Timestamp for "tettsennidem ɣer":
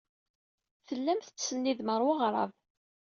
1.21-2.01